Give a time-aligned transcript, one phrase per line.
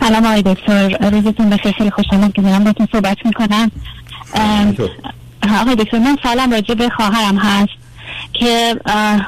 [0.00, 1.10] سلام آقای دکتر.
[1.10, 1.72] روزتون بخیر.
[1.72, 3.70] خیلی خوشحالم که دارم باتون صحبت می‌کنم.
[5.60, 7.72] آقای دکتر من سالم راجع به خواهرم هست
[8.32, 8.76] که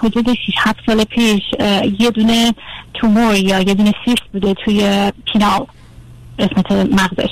[0.03, 1.43] حدود 6 7 سال پیش
[1.99, 2.55] یه دونه
[2.95, 5.67] تومور یا یه دونه سیست بوده توی پینال
[6.39, 7.30] قسمت مغزش.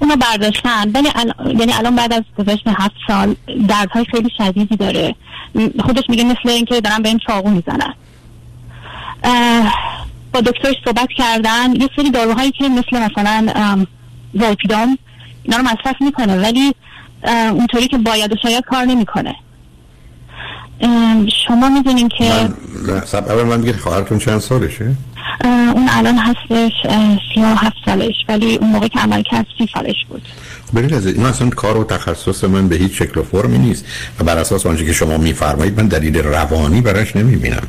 [0.00, 0.90] اونو برداشتن.
[0.90, 1.08] ولی
[1.58, 3.34] یعنی الان بعد از گذشت هفت سال
[3.68, 5.14] دردهای خیلی شدیدی داره.
[5.80, 7.94] خودش میگه مثل اینکه دارن به این چاقو می‌زنن.
[10.36, 13.46] با دکترش صحبت کردن یه سری داروهایی که مثل مثلا
[14.34, 14.98] زایپیدام
[15.42, 16.74] اینا رو مصرف می‌کنه ولی
[17.50, 19.34] اونطوری که باید و شاید کار نمی‌کنه.
[21.48, 22.48] شما می‌دونین که
[22.88, 24.94] من سب اول من بگید خواهرتون چند سالشه؟
[25.44, 26.72] اون الان هستش
[27.34, 30.22] سی و هفت سالش ولی اون موقع که عمل کرد سی سالش بود.
[30.72, 33.84] برید از این اصلا کار و تخصص من به هیچ شکل و فرمی نیست.
[34.20, 37.62] و بر اساس آنچه که شما میفرمایید من دلیل روانی براش نمی‌بینم.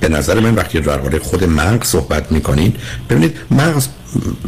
[0.00, 2.76] به نظر من وقتی در خود مغز صحبت می‌کنید
[3.10, 3.88] ببینید مغز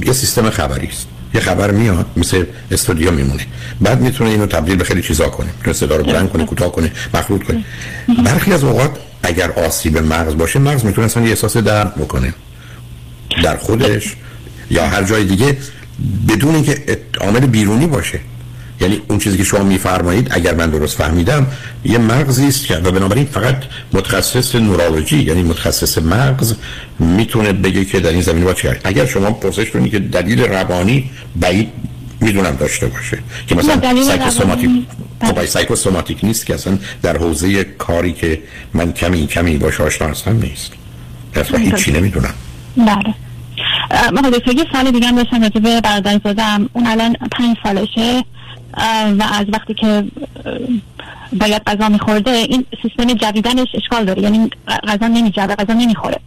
[0.06, 1.06] یه سیستم خبری است.
[1.34, 3.46] یه خبر میاد مثل استودیو میمونه.
[3.80, 5.48] بعد می‌تونه اینو تبدیل به خیلی چیزا کنه.
[5.56, 7.64] می‌تونه صدا رو بلند کنه کوتاه کنه مخلوط کنه.
[8.24, 8.90] برخی از اوقات
[9.22, 12.34] اگر آسیب مغز باشه مغز می‌تونه اصلا یه احساس درد بکنه.
[13.44, 14.16] در خودش
[14.70, 15.56] یا هر جای دیگه
[16.28, 18.20] بدون اینکه عامل بیرونی باشه.
[18.80, 21.46] یعنی اون چیزی که شما میفرمایید اگر من درست فهمیدم
[21.84, 23.56] یه مغزی است که و بنابراین فقط
[23.92, 26.54] متخصص نورولوژی یعنی متخصص مغز
[26.98, 31.68] می‌تونه بگه که در این زمینه چی اگر شما پرسش کنید که دلیل روانی بعید
[32.20, 33.18] می‌دونم داشته باشه.
[33.46, 34.70] که مثلا سایکوسوماتیک
[35.22, 38.42] خب سایکوسوماتیک نیست که اصلا در حوزه کاری که
[38.74, 40.72] من کمی کمی باش آشنا هستم نیست.
[41.34, 42.34] اصلا هیچی نمی‌دونم.
[42.76, 43.14] بله.
[43.90, 46.68] من یه سال دیگه هم داشتم راجع به برادر زادم.
[46.72, 48.24] اون الان پنج سالشه.
[49.18, 50.04] و از وقتی که
[51.40, 54.22] باید غذا میخورده این سیستم جویدنش اشکال داره.
[54.22, 54.50] یعنی
[54.88, 56.20] غذا نمیجوه غذا نمی‌خوره.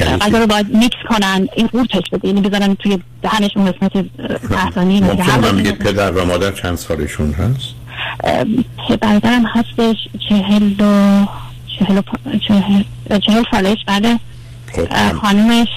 [0.00, 2.28] یعنی غذا رو باید میکس کنن این قورتش بده.
[2.28, 4.06] یعنی بزنن توی دهنش اون قسمت
[4.50, 7.74] تحتانی ممکن من میگه پدر و مادر چند سالشون هست؟
[9.00, 9.96] برادرم هستش
[10.28, 11.26] چهل و
[11.78, 12.00] چهل,
[12.48, 12.82] چهل,
[13.18, 13.78] چهل سالش.
[13.86, 14.20] بعد
[15.22, 15.68] خانومش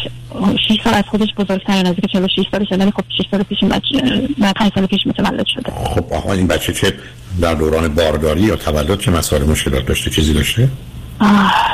[0.67, 4.27] 6 سال از خودش بزرگتر نزدیک 46 سالشه ولی خب 6 سال پیش این بچه
[4.55, 5.71] 5 سال پیش متولد شده.
[5.71, 6.93] خب آقا این بچه چه
[7.41, 10.69] در دوران بارداری یا تولد چه مسائل مشکلات داشته چیزی داشته؟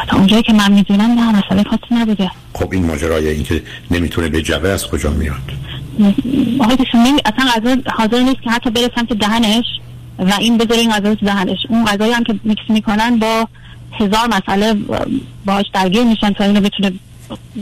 [0.08, 2.32] تا اونجایی که من می‌دونم نه مسئله خاصی نبوده.
[2.54, 5.52] خب این ماجرای این که نمی‌تونه به جبه از کجا میاد؟
[6.60, 9.66] آقای دکتر نمی اصلا حاضر نیست که حتی بره سمت دهنش
[10.20, 11.58] و این بذاره این غذا تو دهنش.
[11.70, 13.48] اون غذایی هم که میکس می‌کنن با
[14.00, 14.76] هزار مسئله
[15.46, 16.92] باش درگیر میشن تا اینو بتونه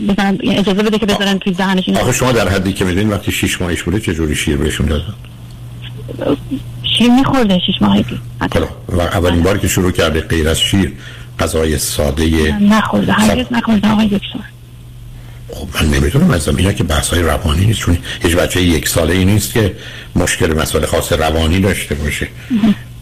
[0.09, 3.61] بزنن اجازه بده که بذارن توی ذهنش آخه شما در حدی که می‌دونید وقتی 6
[3.61, 5.13] ماهش بوده چه جوری شیر بهشون دادن؟
[6.97, 8.19] شیر میخورده 6 ماهگی
[8.89, 10.93] و اولین بار که شروع کرده غیر از شیر
[11.39, 14.39] غذای ساده نخورده هرگز نخورده آقای دکتر
[15.49, 19.13] خب من نمی‌تونم از اینا که بحث های روانی نیست چون هیچ بچه یک ساله
[19.13, 19.75] ای نیست که
[20.15, 22.27] مشکل مسئله خاص روانی داشته باشه.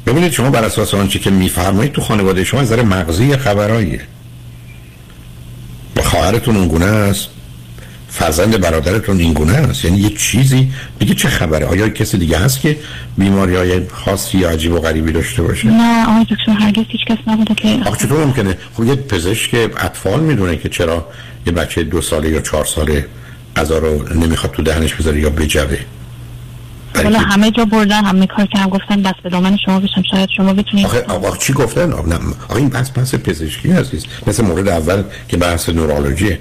[0.06, 4.02] ببینید شما بر اساس آنچه که میفرمایید تو خانواده شما از مغزی خبراییه.
[6.12, 7.28] خواهرتون اونگونه است؟
[8.10, 12.62] فرزند برادرتون این گونه است؟ یعنی یه چیزی؟ دیگه چه خبره؟ آیا کسی دیگه هست
[12.62, 12.78] که
[13.18, 17.18] بیماری های خاصی یا عجیب و غریبی داشته باشه؟ نه آقای دکتر هرگز هیچ کس
[17.28, 21.08] نبوده که آخه چطور ممکنه؟ خب یه پزشک اطفال می‌دونه که چرا
[21.48, 23.06] یه بچه دو ساله یا چهار ساله
[23.56, 25.78] غذا رو نمی‌خواد تو دهنش بذاره یا بجوه
[26.96, 30.30] حالا همه جا بردن همه کار که هم گفتن بس به دامن شما بشم شاید
[30.38, 32.16] شما بتونید آخه آقا چی گفتن؟ آقا,
[32.50, 36.38] آقا این بحث بحث پزشکی هستید مثل مورد اول که بحث نورولوژی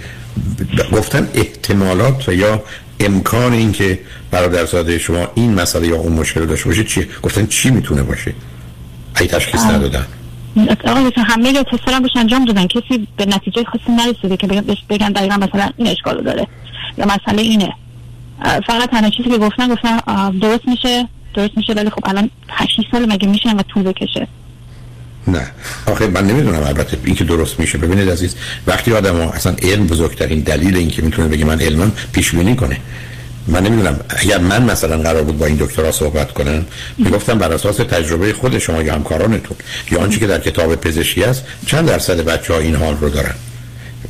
[0.92, 2.62] گفتن احتمالات و یا
[3.00, 3.98] امکان این که
[4.30, 8.34] برادرزاده شما این مسئله یا اون مشکل داشته باشه چیه؟ گفتن چی می‌تونه باشه؟
[9.20, 10.06] ای تشخیص ندادن.
[10.84, 12.66] آقا همه رو تست هم انجام دادن.
[12.66, 16.46] کسی به نتیجه خاصی نرسیده که بگن بگن دقیقا مثلا این اشکال داره
[16.98, 17.72] یا مسئله اینه.
[18.42, 19.98] فقط تنها چیزی که گفتن گفتن
[20.30, 24.28] درست میشه درست میشه ولی خب الان 8 سال مگه میشه و طول بکشه؟
[25.28, 25.50] نه.
[25.86, 27.78] آخه من نمی‌دونم البته این که درست میشه.
[27.78, 28.34] ببینید عزیز
[28.66, 32.56] وقتی آدم ها اصلا علم بزرگترین دلیل این که می‌تونه بگه من علمم پیش بینی
[32.56, 32.76] کنه.
[33.46, 36.66] من نمی‌دونم اگر من مثلا قرار بود با این دکترا صحبت کنم
[36.98, 39.56] می‌گفتم بر اساس تجربه خود شما یا همکارانتون
[39.91, 43.34] یا آنچه که در کتاب پزشکی است چند درصد بچه ها این حال رو دارن؟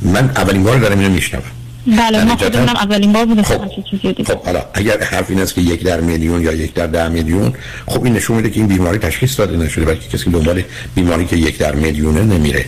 [0.01, 1.43] من اولین بار دارم اینو میشنوم.
[1.87, 3.61] بله ما خودمون اولین بار بوده خب,
[4.27, 7.53] خب حالا اگر حرف این است که یک در میلیون یا یک در ده میلیون
[7.87, 10.63] خب این نشون میده که این بیماری تشخیص داده نشده بلکه کسی دنبال
[10.95, 12.65] بیماری که یک در میلیونه نمیره.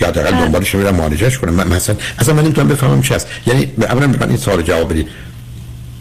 [0.00, 0.44] یا حداقل بله.
[0.44, 3.28] دنبالش میرم معالجهش کنم من مثلا اصلا من نمی‌تونم بفهمم چی است.
[3.46, 5.08] یعنی اولا من این سوال جواب بدید.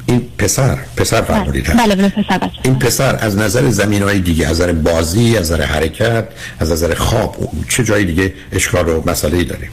[0.06, 4.48] این پسر پسر فرمودید بله بله پسر بچه این پسر از نظر زمین های دیگه
[4.48, 6.28] از نظر بازی از نظر حرکت
[6.60, 9.70] از نظر خواب چه جای دیگه اشکال و مسئله ای داریم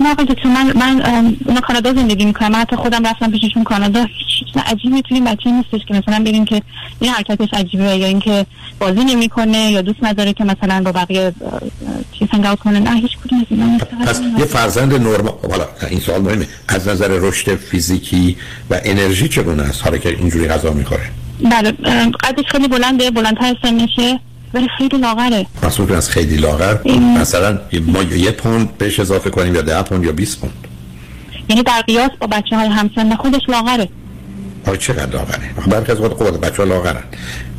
[0.00, 1.02] نه آقای دکتر من من
[1.46, 5.80] اونا کانادا زندگی می‌کنم من حتی خودم رفتم پیششون کانادا هیچ عجیبی توی بچه نیستش
[5.88, 6.62] که مثلا بگیم که
[7.00, 8.46] این حرکتش عجیبه یا اینکه
[8.78, 11.32] بازی نمی‌کنه یا دوست نداره که مثلا با بقیه
[12.18, 12.78] چیز هنگ کنه.
[12.78, 16.46] نه هیچ کدوم از اینا پس یه فرزند نرمال حالا این سوال مهمه.
[16.68, 18.36] از نظر رشد فیزیکی
[18.70, 21.10] و انرژی چگونه است؟ حالا که اینجوری غذا می‌خوره.
[21.50, 21.72] بله
[22.24, 24.20] قدش خیلی بلنده بلندتر سنشه.
[24.54, 25.46] ولی خیلی لاغره.
[25.62, 27.18] مسئول از خیلی لاغر این...
[27.18, 30.66] مثلا ما یه پوند بهش اضافه کنیم یا ده پوند یا 20 پوند.
[31.48, 33.88] یعنی در قیاس با بچه های همسن خودش لاغره.
[34.66, 37.02] آیا چقدر لاغره؟ برخی از خود خود بچه ها لاغرن.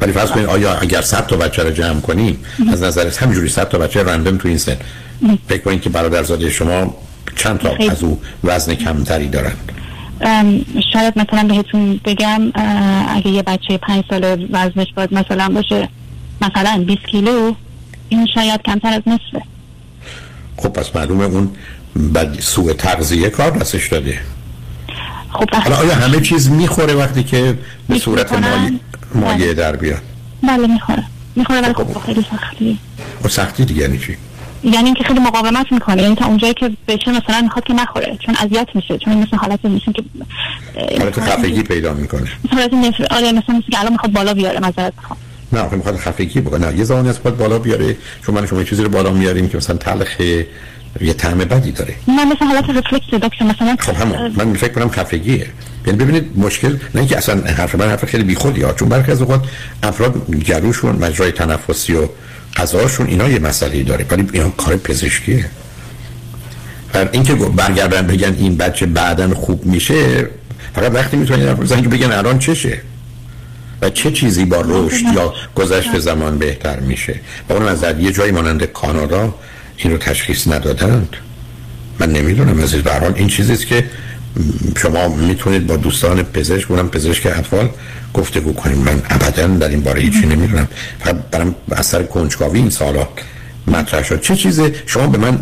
[0.01, 2.37] ولی فرض کنید آیا اگر 100 تا بچه رو جمع کنیم
[2.71, 4.77] از نظر همینجوری 100 تا بچه رندم تو این سن.
[5.47, 6.95] فکر کنید که برادرزاده شما
[7.35, 9.71] چند تا از او وزن کمتری دارند
[10.93, 12.41] شاید مثلا بهتون بگم
[13.07, 15.89] اگه یه بچه پنج ساله وزنش باید مثلا باشه
[16.41, 17.53] مثلا 20 کیلو
[18.09, 19.45] این شاید کمتر از نصفه.
[20.57, 21.51] خب پس معلومه اون
[21.95, 24.19] بعد سوء تغذیه کار دستش داده.
[25.29, 27.57] خب حالا آیا همه چیز می‌خوره وقتی که
[27.89, 28.71] به صورت مایه,
[29.15, 29.53] مایه بله.
[29.53, 30.01] در بیاد؟
[30.43, 31.03] بله می‌خوره.
[31.35, 32.79] می‌خوره ولی خب خیلی سختی.
[33.23, 34.17] و سختی دیگه یعنی چی؟
[34.63, 36.01] یعنی اینکه خیلی مقاومت می‌کنه.
[36.01, 39.65] یعنی تا اونجایی که بشه مثلا می‌خواد که نخوره چون اذیت میشه چون مثل حالت
[39.65, 40.03] میشه که
[40.99, 42.27] حالت خفگی پیدا می‌کنه.
[42.51, 45.17] حالت نفر آره مثلا مثل که الان می‌خواد بالا بیاره بخوام
[45.53, 46.67] نه آخه می‌خواد خفگی بکنه.
[46.67, 47.95] نه یه زمانی از بالا بیاره
[48.25, 50.47] چون من شما چیزی رو بالا میاریم که مثلا تلخه
[51.01, 51.93] یه طعم بدی داره.
[52.07, 54.33] نه مثل حالت رفلکس دکتر مثلا خب همون.
[54.35, 55.47] من فکر کنم خفگیه.
[55.87, 59.21] یعنی ببینید مشکل نه اینکه اصلا حرف من حرف خیلی بیخودی ها چون برخی از
[59.21, 59.43] اوقات
[59.83, 62.07] افراد گلوشون مجرای تنفسی و
[62.55, 64.05] غذاشون اینا یه مسئله داره.
[64.11, 65.45] ولی اینا کار پزشکیه.
[66.93, 70.29] و اینکه برگردن بگن این بچه بعدا خوب میشه
[70.75, 71.55] فقط وقتی می‌تونن
[71.89, 72.81] بگن الان چشه.
[73.81, 77.19] و چه چیزی با رشد یا گذشت زمان بهتر میشه؟
[77.49, 79.35] و اون از یه جایی مانند کانادا
[79.77, 81.15] این رو تشخیص ندادند.
[81.99, 83.85] من نمی‌دونم عزیز به حال این چیزیست که
[84.77, 87.69] شما می‌تونید با دوستان پزشک اونم پزشک اطفال
[88.13, 90.67] گفتگو کنیم من ابدا در این باره هیچی نمی‌دونم.
[90.99, 93.07] فقط برام اثر کنجکاوی این سالا
[93.67, 94.21] مطرح شد.
[94.21, 95.39] چه چیز شما به من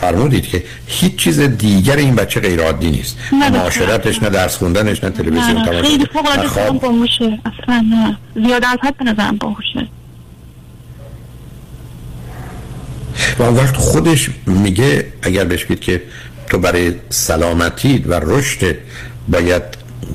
[0.00, 5.10] فرمودید که هیچ چیز دیگر این بچه غیر عادی نیست معاشرتش نه درس خوندنش نه
[5.10, 5.82] تلویزیون تماشا.
[5.82, 8.16] خیلی فوق العاده باهوشه اصلا نه.
[8.46, 9.88] زیاد از حد به نظرم باهوشه
[13.38, 16.02] و وقت خودش میگه اگر بهش که
[16.48, 18.76] تو برای سلامتی و رشد
[19.28, 19.62] باید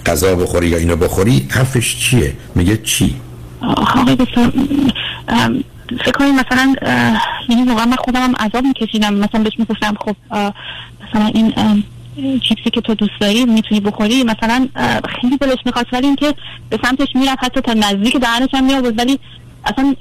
[0.06, 3.16] غذا بخوری یا اینو بخوری حرفش چیه؟ میگه چی؟
[3.62, 4.18] آقای
[6.06, 6.76] فکر کنید مثلا
[7.50, 9.14] یعنی واقعا من خودم هم عذاب میکشیدم.
[9.14, 10.16] مثلا بهش می‌گفتم خب
[11.08, 11.54] مثلا این
[12.40, 14.68] چیپسی که تو دوست داری می‌تونی بخوری؟ مثلا
[15.22, 16.34] خیلی دلش می‌خواست ولی اینکه
[16.70, 19.20] به سمتش می‌رفت حتی تا نزدیک دهنش هم میاد ولی
[19.66, 19.96] اصلا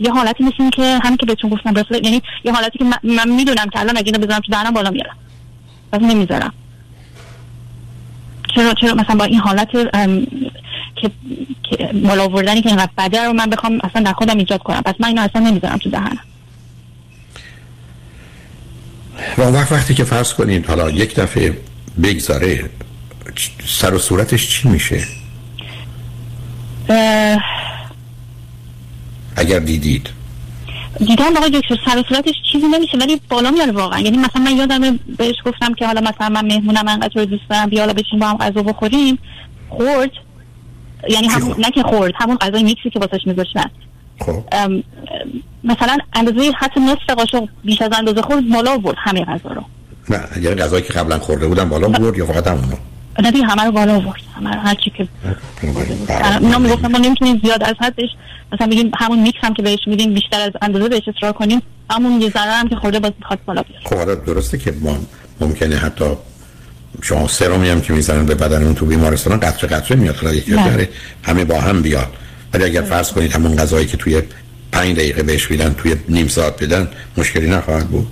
[0.00, 3.70] یه حالتی مثل که همین که بهتون گفتم رفلکس یعنی یه حالتی که من, می‌دونم
[3.72, 5.16] که الان اگه اینو بذارم تو دهنم بالا میارم
[5.92, 6.52] پس نمی‌ذارم.
[8.54, 9.68] چرا چرا مثلا با این حالت
[10.96, 11.10] که
[11.62, 14.80] که بالا آوردنی که اینقدر بده رو من بخوام اصلا در خودم ایجاد کنم.
[14.80, 16.18] پس من اینو اصلا نمی‌ذارم تو دهنم.
[19.38, 21.58] و اون وقت وقتی که فرض کنید حالا یک دفعه
[22.02, 22.70] بگذاره
[23.66, 25.04] سر و صورتش چی میشه؟
[29.36, 30.10] اگر دیدید.
[30.98, 34.00] دیدم آقای دکتر سر صورتش چیزی نمیشه ولی بالا میاره واقعا.
[34.00, 37.80] یعنی مثلا من یادم بهش گفتم که حالا مثلا من مهمونم انقدر دوست دارم بیا
[37.80, 39.18] حالا بشین با هم غذا بخوریم.
[39.68, 40.10] خورد.
[41.08, 43.70] یعنی همون نه که خورد همون غذای میکسی که واسش میذاشتن.
[44.20, 44.44] خب.
[45.64, 49.62] مثلا اندازه حتی نصف قاشق بیش از اندازه خورد بالا برد همه غذا رو.
[50.10, 52.76] نه یعنی غذایی که قبلا خورده بودم بالا برد یا فقط همونو
[53.22, 55.08] نه دیگه همه رو بالا آورد همه رو هر چی که
[56.40, 58.08] اینا می‌گفتن ما نمی‌تونیم زیاد از حدش
[58.52, 62.20] مثلا بگیم همون میکس هم که بهش میدیم بیشتر از اندازه بهش اصرار کنیم همون
[62.20, 63.82] یه ذره هم که خورده باز بخواد بالا بیاد.
[63.84, 64.96] خب حالا درسته که ما
[65.40, 66.04] ممکنه حتی
[67.04, 70.16] شما سرمی هم که می‌زنن به بدن تو بیمارستان قطره قطره میاد.
[70.16, 70.56] حالا یکی
[71.22, 72.08] همه با هم بیاد
[72.52, 74.22] ولی اگر فرض کنید همون غذایی که توی
[74.72, 78.06] پنج دقیقه بهش میدن توی نیم ساعت بدن مشکلی نخواهد بود.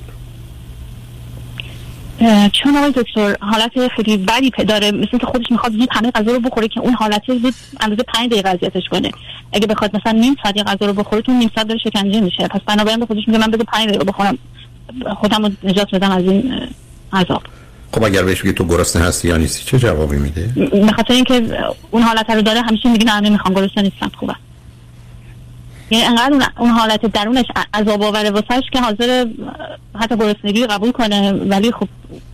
[2.53, 4.91] چون آقای دکتر حالت خیلی بدی داره.
[4.91, 8.31] مثل که خودش می‌خواد زود همه غذا رو بخوره که اون حالت زود اندازه 5
[8.31, 9.11] دقیقه اذیتش کنه.
[9.53, 12.49] اگه بخواد مثلا نیم ساعت غذا رو بخوره تو نیم ساعت داره شکنجه میشه.
[12.49, 14.39] پس بنابراین به خودش میگه من بذار 5 دقیقه بخورم.
[15.17, 16.55] خودم رو نجات بدم از این
[17.13, 17.43] عذاب.
[17.93, 21.59] خب اگر بهش بگی تو گرسنه هستی یا نیستی چه جوابی میده؟ به خاطر اینکه
[21.91, 24.35] اون حالت رو داره همیشه میگه نه نمی‌خوام گرسنه نیستم خوبه.
[25.91, 29.27] یعنی انقدر اون حالت درونش عذاب آوره واسش که حاضر
[30.01, 31.89] حتی گرسنگی قبول کنه ولی خب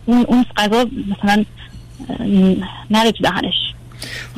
[0.05, 1.45] اون اون غذا مثلا
[2.91, 3.53] نره تو دهنش.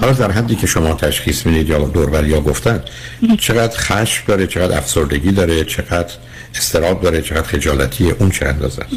[0.01, 2.83] حالا در حدی که شما تشخیص می‌دید یا دوربر یا گفتن
[3.39, 6.13] چقدر خشم داره چقدر افسردگی داره چقدر
[6.55, 8.93] استراب داره چقدر خجالتیه اون چه اندازه است؟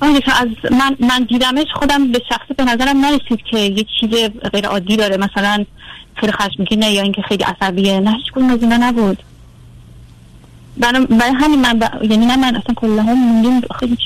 [0.00, 4.10] آقای از من من دیدمش خودم به شخص به نظرم نرسید که یه چیز
[4.52, 5.16] غیر عادی داره.
[5.16, 5.64] مثلا
[6.14, 8.00] خیلی خشمگینه یا اینکه خیلی عصبیه.
[8.00, 9.22] نه هیچ از اینا نبود.
[10.78, 12.02] برای همین من ب...
[12.02, 13.60] یعنی نه من اصلا کلا هم موندیم.
[13.80, 13.96] خیلی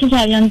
[0.00, 0.50] چی جریان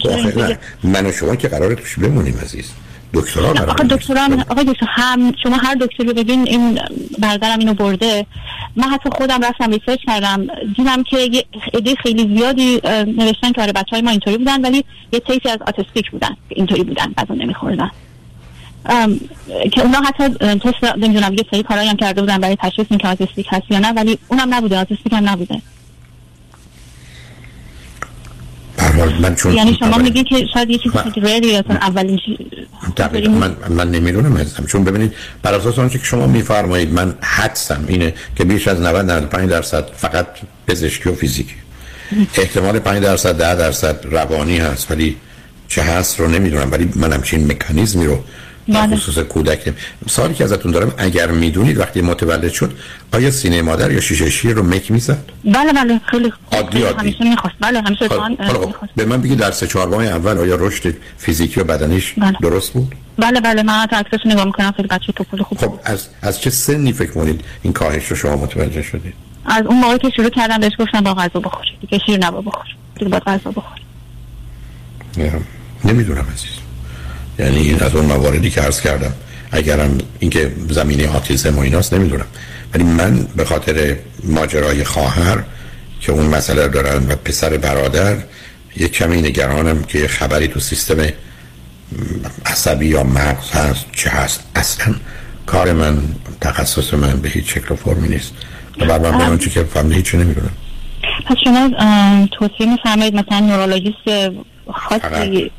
[0.84, 2.72] من و شما که قراره توش بمونیم عزیز.
[3.14, 6.80] دکترا آقا دکترا آقا دکتر هم شما هر دکتری ببین این
[7.20, 8.26] برادرم اینو برده.
[8.78, 10.48] من حتی خودم رفتم research کردم.
[10.76, 12.82] دیدم که یه عده خیلی زیادی
[13.18, 16.84] نوشتن که آره بچه های ما اینطوری بودن ولی یه تیسی از autistic بودن اینطوری
[16.84, 17.92] بودن غذا نمیخوردن.
[19.72, 23.48] که اونا حتی تست نمی‌دونم یه سری کارایی هم کرده بودن برای تشخیص اینکه autistic
[23.50, 25.62] هست یا نه ولی اونم نبوده autistic هم نبوده.
[29.06, 32.20] من چون یعنی شما میگی که شاید یه چیزی که really اولین
[33.28, 38.14] من من نمی‌دونم هستم چون ببینید بر اساس آنچه که شما میفرمایید من حدسم اینه
[38.36, 40.28] که بیش از 90 95 درصد فقط
[40.68, 41.56] پزشکی و فیزیکی.
[42.38, 45.16] احتمال 5 درصد 10 درصد روانی هست ولی
[45.68, 46.72] چه هست رو نمی‌دونم.
[46.72, 48.24] ولی من همچین مکانیزمی رو
[48.68, 48.96] بله.
[48.96, 49.74] خصوص کودک
[50.10, 52.74] سوالی که ازتون دارم اگر می‌دونید وقتی متولد شد
[53.14, 57.00] آیا سینه مادر یا شیشه شیر رو مک می‌زد؟ بله بله خیلی عادی عادی.
[57.00, 57.56] همیشه می‌خواست.
[57.60, 58.30] بله همیشه خب.
[58.96, 62.38] به من بگید در سه چهار ماه اول آیا رشد فیزیکی و بدنیش بله.
[62.42, 66.08] درست بود؟ بله بله من حتی عکسش نگاه می‌کنم خیلی بچه توپل خوب خب از
[66.22, 69.14] از چه سنی فکر کنید این کاهش رو شما متوجه شدید؟
[69.46, 72.66] از اون موقعی که شروع کردم بهش گفتم با غذا بخور دیگه شیر نبا بخور
[72.96, 73.78] دیگه با غذا بخور.
[75.86, 76.67] نمی‌دونم عزیز.
[77.40, 79.14] یعنی این از اون مواردی که عرض کردم.
[79.52, 82.26] اگرم اینکه زمینه آتیزم و ایناست نمی‌دونم.
[82.74, 85.44] ولی من به خاطر ماجرای خواهر
[86.02, 88.18] که اون مسئله دارن و پسر برادر
[88.76, 90.98] یک کمی نگرانم که خبری تو سیستم
[92.46, 94.44] عصبی یا مغز هست چه هست.
[94.56, 94.96] اصلا
[95.46, 95.98] کار من
[96.42, 98.34] تخصص من به هیچ شکل و فرمی نیست.
[98.80, 100.52] و من به که فهمده هیچی نمی‌دونم.
[101.26, 101.70] پس شما
[102.40, 104.36] توصیه میفرمایید مثلا نورولوژیست
[104.74, 105.52] خاصی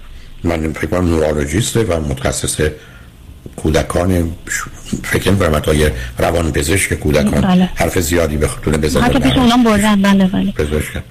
[0.44, 2.60] من فکر کنم نورولوژیسته و متخصص
[3.56, 4.30] کودکان
[5.04, 7.40] فکر کنم های روان پزشک کودکان.
[7.40, 7.68] بله.
[7.74, 10.02] حرف زیادی به خطونه بزنه حتی پیش اونام بردن.
[10.02, 10.52] بله بله.
[10.52, 11.02] پزشک.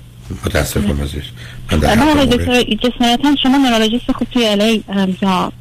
[0.46, 1.02] متاسفم.
[1.04, 1.24] عزیز.
[1.72, 4.84] من در بله شما نورولوژیست خوب توی الی
[5.22, 5.52] یا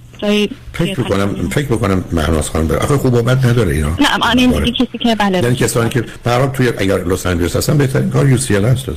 [0.72, 2.78] فکر بکنم فکر بکنم مهناز خانم بره.
[2.78, 3.88] آخه خوب و بد نداره اینا.
[3.88, 4.70] نه من این آره.
[4.70, 5.38] کسی که بله.
[5.38, 8.88] یعنی کسانی که برام توی اگر لس آنجلس هستن بهترین کار یو سی ال هست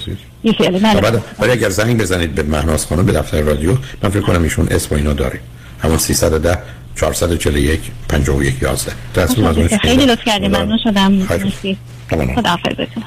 [0.44, 1.22] یو سی ال بله.
[1.40, 3.72] ولی اگر زنگ بزنید به مهناز خانم به دفتر رادیو
[4.04, 5.40] من فکر کنم ایشون اسم اینا داره.
[5.80, 6.58] همون 310
[6.96, 11.28] 441 51 11 خیلی لطف کردید ممنون شدم.
[12.36, 13.04] خدا حافظتون